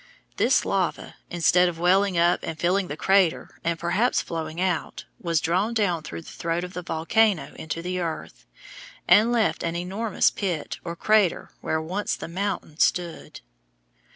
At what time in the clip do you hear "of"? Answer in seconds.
1.69-1.77, 6.63-6.73